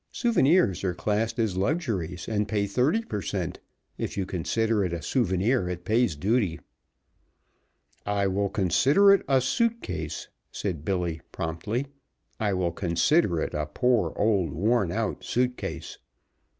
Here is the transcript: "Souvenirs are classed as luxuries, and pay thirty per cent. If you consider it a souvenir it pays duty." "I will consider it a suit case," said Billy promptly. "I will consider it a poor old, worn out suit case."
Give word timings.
"Souvenirs 0.11 0.83
are 0.83 0.95
classed 0.95 1.37
as 1.37 1.55
luxuries, 1.55 2.27
and 2.27 2.47
pay 2.47 2.65
thirty 2.65 3.03
per 3.03 3.21
cent. 3.21 3.59
If 3.99 4.17
you 4.17 4.25
consider 4.25 4.83
it 4.83 4.93
a 4.93 5.01
souvenir 5.03 5.69
it 5.69 5.85
pays 5.85 6.15
duty." 6.15 6.59
"I 8.03 8.25
will 8.25 8.49
consider 8.49 9.13
it 9.13 9.23
a 9.27 9.39
suit 9.39 9.79
case," 9.83 10.27
said 10.51 10.83
Billy 10.83 11.21
promptly. 11.31 11.85
"I 12.39 12.53
will 12.53 12.71
consider 12.71 13.39
it 13.41 13.53
a 13.53 13.67
poor 13.71 14.13
old, 14.15 14.53
worn 14.53 14.91
out 14.91 15.23
suit 15.23 15.55
case." 15.55 15.99